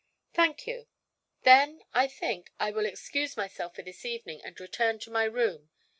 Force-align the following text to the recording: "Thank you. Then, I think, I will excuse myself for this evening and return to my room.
"Thank 0.33 0.65
you. 0.65 0.87
Then, 1.43 1.83
I 1.93 2.07
think, 2.07 2.51
I 2.59 2.71
will 2.71 2.87
excuse 2.87 3.37
myself 3.37 3.75
for 3.75 3.83
this 3.83 4.03
evening 4.03 4.41
and 4.43 4.59
return 4.59 4.97
to 4.97 5.11
my 5.11 5.25
room. 5.25 5.69